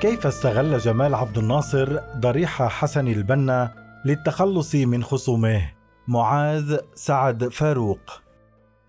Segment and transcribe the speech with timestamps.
[0.00, 3.70] كيف استغل جمال عبد الناصر ضريح حسن البنا
[4.04, 5.70] للتخلص من خصومه؟
[6.08, 8.22] معاذ سعد فاروق.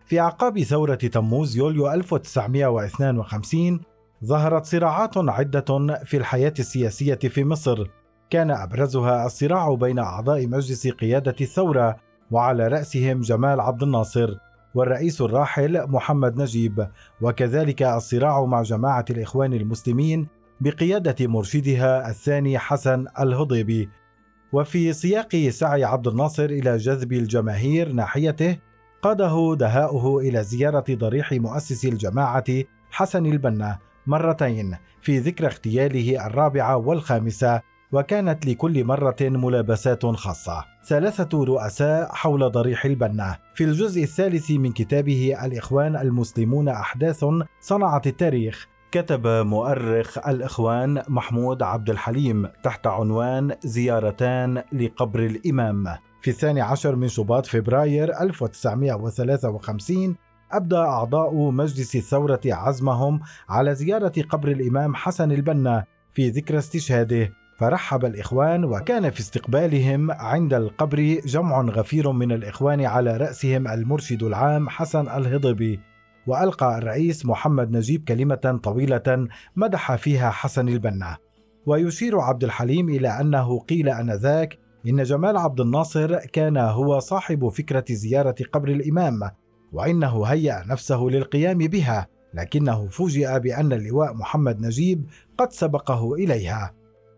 [0.05, 3.79] في أعقاب ثورة تموز يوليو 1952
[4.25, 7.87] ظهرت صراعات عدة في الحياة السياسية في مصر.
[8.29, 11.95] كان أبرزها الصراع بين أعضاء مجلس قيادة الثورة
[12.31, 14.35] وعلى رأسهم جمال عبد الناصر
[14.75, 16.87] والرئيس الراحل محمد نجيب
[17.21, 23.89] وكذلك الصراع مع جماعة الإخوان المسلمين بقيادة مرشدها الثاني حسن الهضيبي
[24.53, 28.57] وفي سياق سعي عبد الناصر إلى جذب الجماهير ناحيته
[29.01, 32.43] قاده دهاؤه إلى زيارة ضريح مؤسس الجماعة
[32.91, 33.77] حسن البنا
[34.07, 40.65] مرتين في ذكرى اغتياله الرابعة والخامسة وكانت لكل مرة ملابسات خاصة.
[40.87, 43.37] ثلاثة رؤساء حول ضريح البنا.
[43.55, 47.25] في الجزء الثالث من كتابه الإخوان المسلمون أحداث
[47.61, 55.85] صنعت التاريخ كتب مؤرخ الإخوان محمود عبد الحليم تحت عنوان زيارتان لقبر الإمام.
[56.21, 60.15] في الثاني عشر من شباط فبراير 1953
[60.51, 67.33] أبدى أعضاء مجلس الثورة عزمهم على زيارة قبر الإمام حسن البنا في ذكرى استشهاده.
[67.57, 74.69] فرحب الإخوان وكان في استقبالهم عند القبر جمع غفير من الإخوان على رأسهم المرشد العام
[74.69, 75.88] حسن الهضبي.
[76.29, 81.17] وألقى الرئيس محمد نجيب كلمة طويلة مدح فيها حسن البنا.
[81.65, 84.57] ويشير عبد الحليم إلى أنه قيل أنذاك
[84.87, 89.19] إن جمال عبد الناصر كان هو صاحب فكرة زيارة قبر الإمام
[89.71, 95.05] وإنه هيأ نفسه للقيام بها لكنه فوجئ بأن اللواء محمد نجيب
[95.37, 96.73] قد سبقه إليها.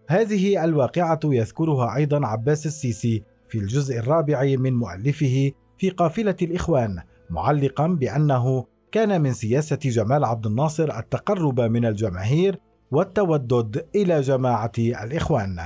[0.09, 7.88] هذه الواقعة يذكرها أيضا عباس السيسي في الجزء الرابع من مؤلفه في قافلة الإخوان معلقا
[7.88, 12.60] بأنه كان من سياسة جمال عبد الناصر التقرب من الجماهير
[12.92, 15.60] والتودد إلى جماعة الإخوان.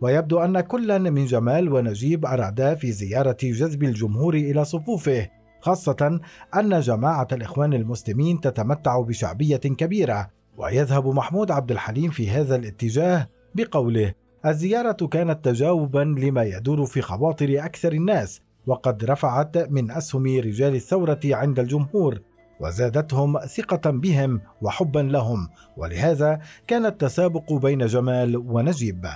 [0.00, 5.28] ويبدو أن كلا من جمال ونجيب أرادا في زيارة جذب الجمهور إلى صفوفه
[5.60, 6.20] خاصة
[6.56, 10.30] أن جماعة الإخوان المسلمين تتمتع بشعبية كبيرة.
[10.56, 14.14] ويذهب محمود عبد الحليم في هذا الاتجاه بقوله
[14.46, 21.20] الزيارة كانت تجاوبا لما يدور في خواطر أكثر الناس وقد رفعت من أسهم رجال الثورة
[21.24, 22.20] عند الجمهور
[22.60, 29.06] وزادتهم ثقة بهم وحبا لهم ولهذا كان التسابق بين جمال ونجيب.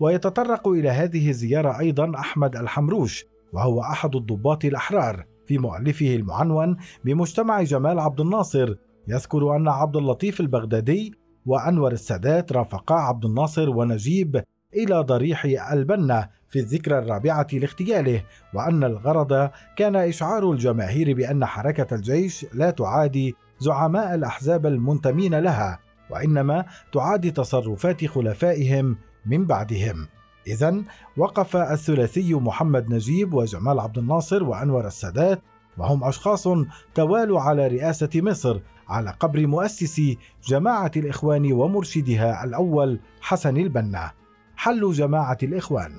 [0.00, 7.62] ويتطرق إلى هذه الزيارة أيضا أحمد الحمروش وهو أحد الضباط الأحرار في مؤلفه المعنون بمجتمع
[7.62, 8.74] جمال عبد الناصر.
[9.08, 11.14] يذكر أن عبد اللطيف البغدادي
[11.46, 14.42] وأنور السادات رافقا عبد الناصر ونجيب
[14.74, 18.22] إلى ضريح البنا في الذكرى الرابعة لاغتياله
[18.54, 25.78] وأن الغرض كان إشعار الجماهير بأن حركة الجيش لا تعادي زعماء الأحزاب المنتمين لها
[26.10, 28.96] وإنما تعادي تصرفات خلفائهم
[29.26, 30.08] من بعدهم.
[30.46, 30.82] إذا
[31.16, 35.42] وقف الثلاثي محمد نجيب وجمال عبد الناصر وأنور السادات
[35.78, 36.48] وهم أشخاص
[36.94, 40.00] توالوا على رئاسة مصر على قبر مؤسس
[40.46, 44.10] جماعة الإخوان ومرشدها الأول حسن البنا.
[44.56, 45.92] حل جماعة الإخوان.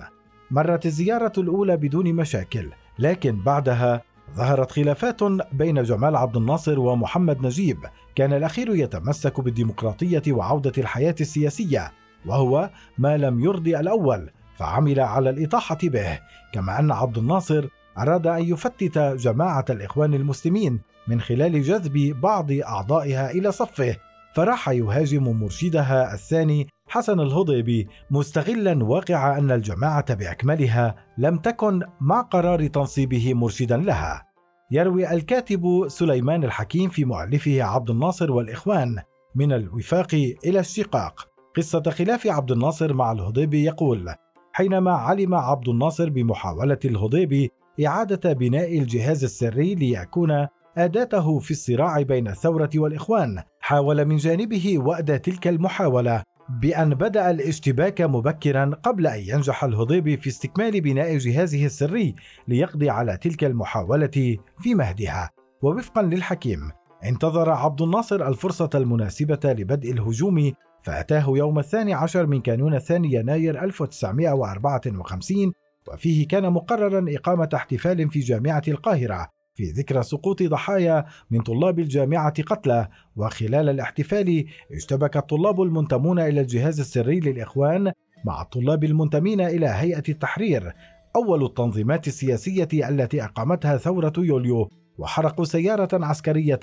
[0.54, 2.70] مرت الزيارة الأولى بدون مشاكل
[3.00, 4.02] لكن بعدها
[4.36, 7.78] ظهرت خلافات بين جمال عبد الناصر ومحمد نجيب.
[8.16, 11.92] كان الأخير يتمسك بالديمقراطية وعودة الحياة السياسية
[12.26, 16.20] وهو ما لم يرضي الأول فعمل على الإطاحة به.
[16.54, 23.32] كما أن عبد الناصر أراد أن يفتت جماعة الإخوان المسلمين من خلال جذب بعض أعضائها
[23.32, 23.96] إلى صفه
[24.34, 32.68] فراح يهاجم مرشدها الثاني حسن الهضيبي مستغلا واقع أن الجماعة بأكملها لم تكن مع قرار
[32.68, 34.26] تنصيبه مرشدا لها.
[34.72, 39.02] يروي الكاتب سليمان الحكيم في مؤلفه عبد الناصر والإخوان
[39.36, 40.14] من الوفاق
[40.46, 41.28] إلى الشقاق.
[41.58, 44.14] قصة خلاف عبد الناصر مع الهضيبي يقول
[44.54, 47.52] حينما علم عبد الناصر بمحاولة الهضيبي
[47.86, 50.48] إعادة بناء الجهاز السري ليكون
[50.78, 58.02] أداته في الصراع بين الثورة والإخوان حاول من جانبه وأد تلك المحاولة بأن بدأ الاشتباك
[58.02, 62.16] مبكرا قبل أن ينجح الهضيبي في استكمال بناء جهازه السري
[62.48, 65.30] ليقضي على تلك المحاولة في مهدها.
[65.62, 66.72] ووفقا للحكيم
[67.06, 70.52] انتظر عبد الناصر الفرصة المناسبة لبدء الهجوم
[70.84, 75.54] فأتاه يوم الثاني عشر من كانون الثاني يناير 1954
[75.88, 79.28] وفيه كان مقررا إقامة احتفال في جامعة القاهرة.
[79.56, 86.80] في ذكرى سقوط ضحايا من طلاب الجامعة قتلى وخلال الاحتفال اشتبك الطلاب المنتمون إلى الجهاز
[86.80, 87.92] السري للإخوان
[88.26, 90.74] مع الطلاب المنتمين إلى هيئة التحرير.
[91.16, 96.60] أول التنظيمات السياسية التي أقامتها ثورة يوليو وحرقوا سيارة عسكرية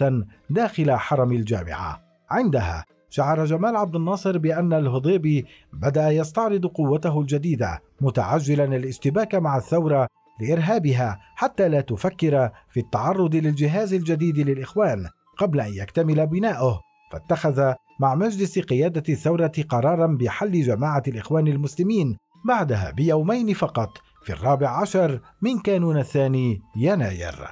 [0.50, 2.02] داخل حرم الجامعة.
[2.30, 10.06] عندها شعر جمال عبد الناصر بأن الهضيبي بدأ يستعرض قوته الجديدة متعجلا الاشتباك مع الثورة
[10.40, 15.06] لإرهابها حتى لا تفكر في التعرض للجهاز الجديد للإخوان
[15.38, 16.80] قبل أن يكتمل بناؤه
[17.12, 22.16] فاتخذ مع مجلس قيادة الثورة قرارا بحل جماعة الإخوان المسلمين
[22.48, 23.88] بعدها بيومين فقط
[24.22, 27.48] في الرابع عشر من كانون الثاني يناير.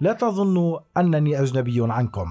[0.00, 2.28] لا تظنوا أنني أجنبي عنكم.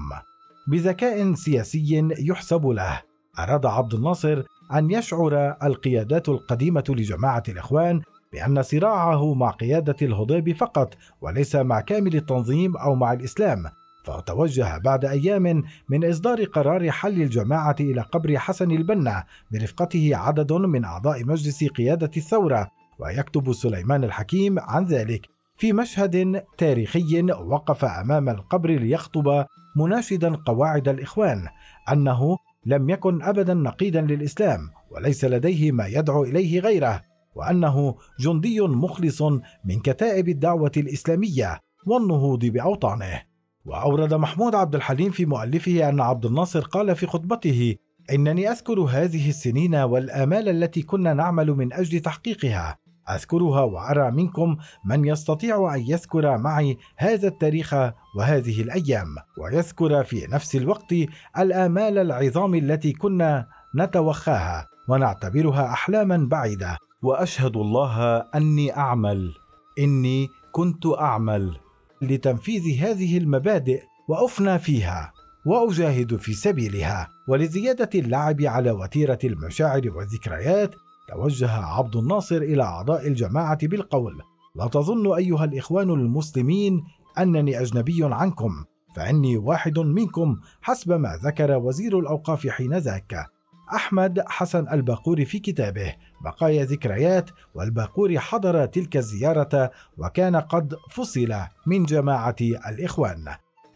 [0.68, 3.02] بذكاء سياسي يحسب له
[3.38, 4.42] أراد عبد الناصر
[4.74, 8.02] أن يشعر القيادات القديمة لجماعة الإخوان
[8.32, 13.64] بأن صراعه مع قيادة الهضيب فقط وليس مع كامل التنظيم أو مع الإسلام.
[14.04, 20.84] فتوجه بعد أيام من إصدار قرار حل الجماعة إلى قبر حسن البنا برفقته عدد من
[20.84, 25.26] أعضاء مجلس قيادة الثورة ويكتب سليمان الحكيم عن ذلك.
[25.56, 29.44] في مشهد تاريخي وقف أمام القبر ليخطب
[29.76, 31.46] مناشدا قواعد الإخوان
[31.92, 32.36] أنه
[32.66, 34.60] لم يكن ابدا نقيدا للإسلام
[34.90, 37.02] وليس لديه ما يدعو إليه غيره.
[37.34, 39.22] وأنه جندي مخلص
[39.64, 43.22] من كتائب الدعوة الإسلامية والنهوض بأوطانه.
[43.64, 47.76] وأورد محمود عبد الحليم في مؤلفه أن عبد الناصر قال في خطبته
[48.12, 52.78] إنني أذكر هذه السنين والآمال التي كنا نعمل من أجل تحقيقها.
[53.10, 57.74] أذكرها وأرى منكم من يستطيع أن يذكر معي هذا التاريخ
[58.16, 59.06] وهذه الأيام
[59.38, 60.94] ويذكر في نفس الوقت
[61.38, 63.46] الآمال العظام التي كنا
[63.76, 66.78] نتوخاها ونعتبرها أحلاما بعيدة.
[67.02, 69.34] وأشهد الله أني أعمل
[69.78, 71.56] إني كنت أعمل
[72.02, 75.12] لتنفيذ هذه المبادئ وأفنى فيها
[75.46, 80.74] وأجاهد في سبيلها ولزيادة اللعب على وتيرة المشاعر والذكريات
[81.08, 84.18] توجه عبد الناصر إلى أعضاء الجماعة بالقول:
[84.56, 86.82] لا تظن أيها الإخوان المسلمين
[87.18, 88.50] أنني أجنبي عنكم،
[88.96, 93.26] فإني واحد منكم حسب ما ذكر وزير الأوقاف حينذاك.
[93.74, 95.94] أحمد حسن الباقور في كتابه
[96.24, 101.34] بقايا ذكريات والباقور حضر تلك الزيارة وكان قد فصل
[101.66, 102.36] من جماعة
[102.68, 103.24] الإخوان.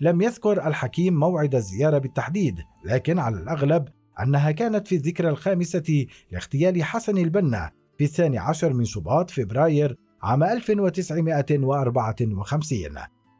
[0.01, 3.89] لم يذكر الحكيم موعد الزيارة بالتحديد، لكن على الأغلب
[4.21, 10.45] أنها كانت في الذكرى الخامسة لاغتيال حسن البنا في الثاني عشر من شباط فبراير عام
[10.45, 12.95] 1954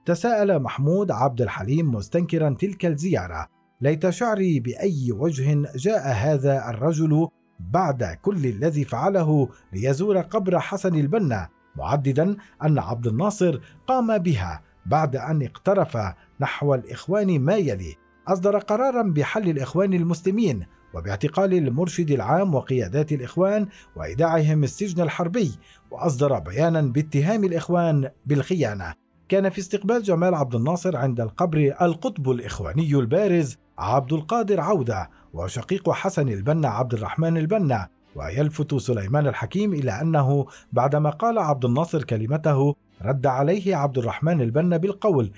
[0.07, 3.49] تساءل محمود عبد الحليم مستنكرا تلك الزيارة
[3.81, 7.29] ليت شعري بأي وجه جاء هذا الرجل
[7.71, 15.17] بعد كل الذي فعله ليزور قبر حسن البنا معددا أن عبد الناصر قام بها بعد
[15.17, 15.99] أن اقترف
[16.41, 17.95] نحو الإخوان ما يلي.
[18.29, 23.67] أصدر قرارا بحل الإخوان المسلمين وباعتقال المرشد العام وقيادات الإخوان
[23.97, 25.53] وإيداعهم السجن الحربي
[25.91, 28.95] وأصدر بيانا باتهام الإخوان بالخيانة.
[29.29, 35.91] كان في استقبال جمال عبد الناصر عند القبر القطب الإخواني البارز عبد القادر عودة وشقيق
[35.91, 42.75] حسن البنا عبد الرحمن البنا ويلفت سليمان الحكيم إلى أنه بعدما قال عبد الناصر كلمته
[43.03, 45.33] رد عليه عبد الرحمن البنا بالقول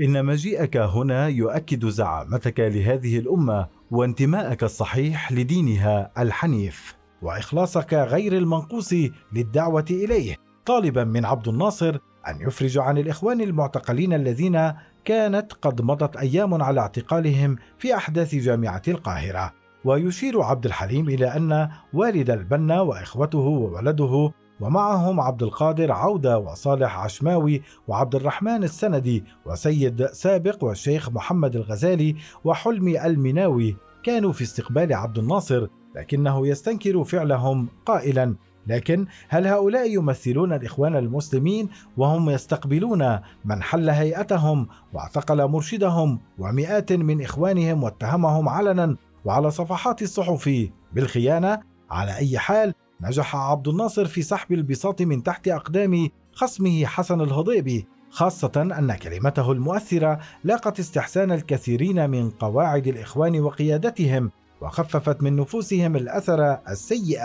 [0.00, 8.94] إن مجيئك هنا يؤكد زعامتك لهذه الأمة وانتماءك الصحيح لدينها الحنيف وإخلاصك غير المنقوص
[9.32, 10.36] للدعوة إليه.
[10.66, 11.98] طالبا من عبد الناصر
[12.28, 14.72] أن يفرج عن الإخوان المعتقلين الذين
[15.04, 19.52] كانت قد مضت أيام على اعتقالهم في أحداث جامعة القاهرة.
[19.84, 27.62] ويشير عبد الحليم إلى أن والد البنا وإخوته وولده ومعهم عبد القادر عودة وصالح عشماوي
[27.88, 35.66] وعبد الرحمن السندي وسيد سابق والشيخ محمد الغزالي وحلمي المناوي كانوا في استقبال عبد الناصر
[35.96, 38.34] لكنه يستنكر فعلهم قائلا
[38.66, 47.22] لكن هل هؤلاء يمثلون الإخوان المسلمين وهم يستقبلون من حل هيئتهم واعتقل مرشدهم ومئات من
[47.22, 54.52] إخوانهم واتهمهم علنا وعلى صفحات الصحف بالخيانة؟ على أي حال نجح عبد الناصر في سحب
[54.52, 62.30] البساط من تحت أقدام خصمه حسن الهضيبي خاصة أن كلمته المؤثرة لاقت استحسان الكثيرين من
[62.30, 64.30] قواعد الإخوان وقيادتهم
[64.64, 67.20] وخففت من نفوسهم الأثر السيء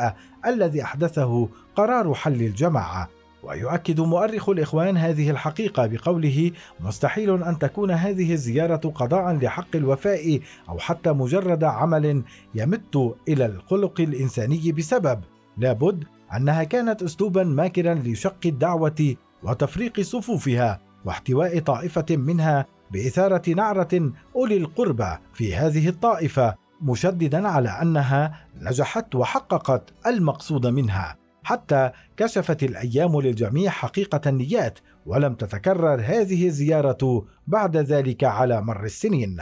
[0.45, 3.09] الذي أحدثه قرار حل الجماعة.
[3.43, 10.79] ويؤكد مؤرخ الإخوان هذه الحقيقة بقوله مستحيل أن تكون هذه الزيارة قضاء لحق الوفاء أو
[10.79, 12.23] حتى مجرد عمل
[12.55, 15.19] يمت إلى الخلق الإنساني بسبب.
[15.57, 16.03] لابد
[16.35, 25.17] أنها كانت اسلوبا ماكرا لشق الدعوة وتفريق صفوفها واحتواء طائفة منها بإثارة نعرة أولي القربى
[25.33, 34.29] في هذه الطائفة مشددا على أنها نجحت وحققت المقصود منها حتى كشفت الأيام للجميع حقيقة
[34.29, 39.41] النيات ولم تتكرر هذه الزيارة بعد ذلك على مر السنين.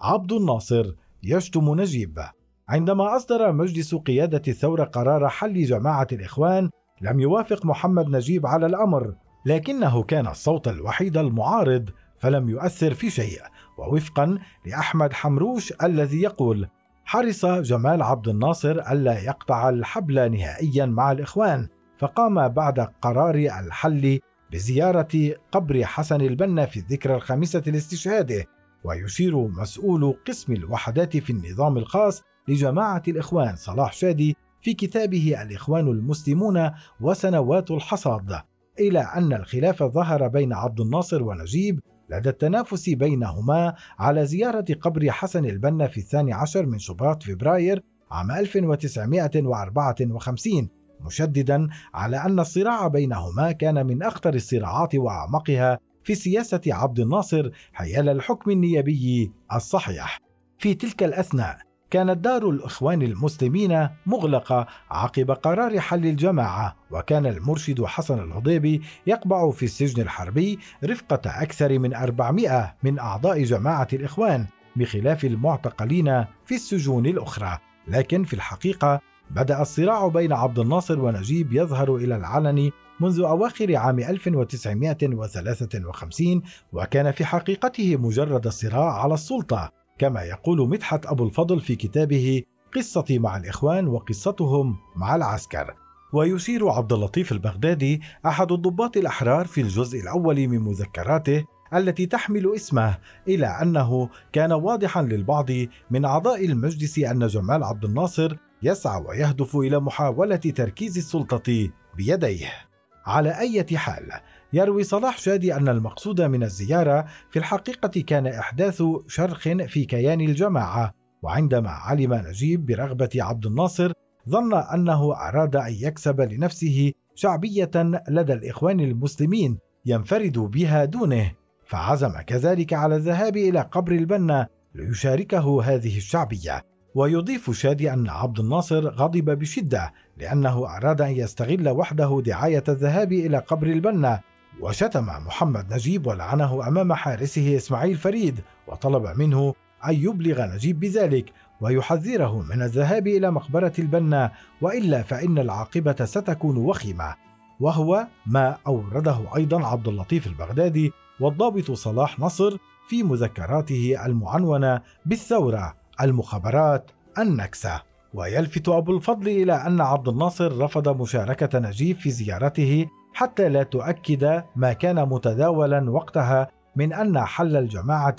[0.00, 0.92] عبد الناصر
[1.22, 2.20] يشتم نجيب.
[2.68, 6.70] عندما أصدر مجلس قيادة الثورة قرار حل جماعة الإخوان
[7.00, 9.14] لم يوافق محمد نجيب على الأمر
[9.46, 13.40] لكنه كان الصوت الوحيد المعارض فلم يؤثر في شيء.
[13.78, 16.68] ووفقا لأحمد حمروش الذي يقول
[17.04, 24.18] حرص جمال عبد الناصر ألا يقطع الحبل نهائيا مع الإخوان فقام بعد قرار الحل
[24.52, 28.44] بزيارة قبر حسن البنا في الذكرى الخامسة لاستشهاده
[28.84, 36.70] ويشير مسؤول قسم الوحدات في النظام الخاص لجماعة الإخوان صلاح شادي في كتابه الإخوان المسلمون
[37.00, 38.40] وسنوات الحصاد.
[38.80, 45.44] إلى أن الخلاف ظهر بين عبد الناصر ونجيب لدى التنافس بينهما على زيارة قبر حسن
[45.44, 50.68] البنا في الثاني عشر من شباط فبراير عام 1954
[51.00, 58.08] مشددا على أن الصراع بينهما كان من أخطر الصراعات وأعمقها في سياسة عبد الناصر حيال
[58.08, 60.20] الحكم النيابي الصحيح.
[60.58, 68.18] في تلك الأثناء كانت دار الإخوان المسلمين مغلقة عقب قرار حل الجماعة وكان المرشد حسن
[68.18, 76.24] الهضيبي يقبع في السجن الحربي رفقة أكثر من 400 من أعضاء جماعة الإخوان بخلاف المعتقلين
[76.46, 77.58] في السجون الأخرى.
[77.88, 83.98] لكن في الحقيقة بدأ الصراع بين عبد الناصر ونجيب يظهر إلى العلن منذ أواخر عام
[83.98, 86.42] 1953
[86.72, 89.70] وكان في حقيقته مجرد صراع على السلطة.
[89.98, 92.42] كما يقول مدحت أبو الفضل في كتابه
[92.76, 95.74] قصتي مع الإخوان وقصتهم مع العسكر.
[96.12, 102.98] ويشير عبد اللطيف البغدادي أحد الضباط الأحرار في الجزء الأول من مذكراته التي تحمل اسمه
[103.28, 105.50] إلى أنه كان واضحا للبعض
[105.90, 112.67] من أعضاء المجلس أن جمال عبد الناصر يسعى ويهدف إلى محاولة تركيز السلطة بيديه.
[113.08, 114.10] على أي حال.
[114.52, 120.94] يروي صلاح شادي أن المقصود من الزيارة في الحقيقة كان إحداث شرخ في كيان الجماعة
[121.22, 123.92] وعندما علم نجيب برغبة عبد الناصر
[124.28, 127.70] ظن أنه أراد أن يكسب لنفسه شعبية
[128.08, 131.32] لدى الإخوان المسلمين ينفرد بها دونه.
[131.66, 136.62] فعزم كذلك على الذهاب إلى قبر البنا ليشاركه هذه الشعبية.
[136.94, 143.38] ويضيف شادي أن عبد الناصر غضب بشدة لأنه أراد أن يستغل وحده دعاية الذهاب إلى
[143.38, 144.20] قبر البنا
[144.60, 149.54] وشتم محمد نجيب ولعنه أمام حارسه إسماعيل فريد وطلب منه
[149.88, 157.14] أن يبلغ نجيب بذلك ويحذره من الذهاب إلى مقبرة البنا وإلا فإن العاقبة ستكون وخيمة.
[157.60, 162.56] وهو ما أورده أيضا عبد اللطيف البغدادي والضابط صلاح نصر
[162.88, 165.74] في مذكراته المعنونة بالثورة.
[166.00, 167.82] المخابرات النكسة.
[168.14, 174.42] ويلفت أبو الفضل إلى أن عبد الناصر رفض مشاركة نجيب في زيارته حتى لا تؤكد
[174.56, 178.16] ما كان متداولا وقتها من أن حل الجماعة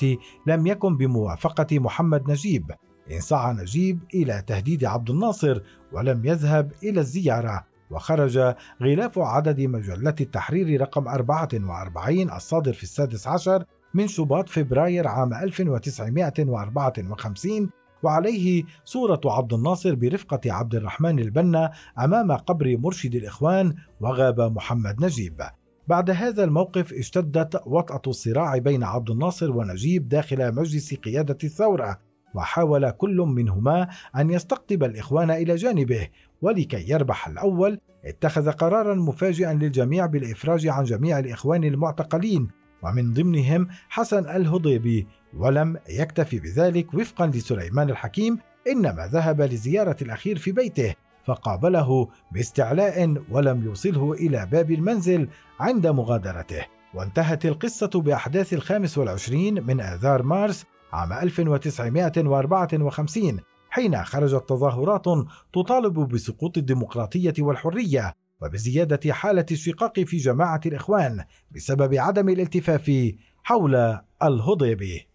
[0.48, 2.72] لم يكن بموافقة محمد نجيب.
[3.12, 10.16] إن سعى نجيب إلى تهديد عبد الناصر ولم يذهب إلى الزيارة وخرج غلاف عدد مجلة
[10.22, 17.70] التحرير رقم 44 الصادر في السادس عشر من شباط فبراير عام 1954
[18.04, 25.42] وعليه صورة عبد الناصر برفقة عبد الرحمن البنا أمام قبر مرشد الإخوان وغاب محمد نجيب.
[25.88, 32.00] بعد هذا الموقف اشتدت وطأة الصراع بين عبد الناصر ونجيب داخل مجلس قيادة الثورة
[32.36, 36.08] وحاول كل منهما أن يستقطب الإخوان إلى جانبه
[36.42, 42.48] ولكي يربح الأول اتخذ قرارا مفاجئا للجميع بالإفراج عن جميع الإخوان المعتقلين
[42.84, 45.08] ومن ضمنهم حسن الهضيبي
[45.38, 50.96] ولم يكتفي بذلك وفقا لسليمان الحكيم إنما ذهب لزيارة الأخير في بيته
[51.26, 55.28] فقابله باستعلاء ولم يوصله إلى باب المنزل
[55.60, 56.66] عند مغادرته.
[56.94, 65.06] وانتهت القصة بأحداث الخامس والعشرين من آذار مارس عام 1954 حين خرجت تظاهرات
[65.54, 68.14] تطالب بسقوط الديمقراطية والحرية.
[68.42, 73.12] وبزيادة حالة الشقاق في جماعة الإخوان بسبب عدم الالتفاف
[73.44, 75.08] حول الهضيبي